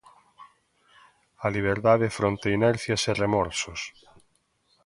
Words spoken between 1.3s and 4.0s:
A liberdade fronte inercias e remorsos.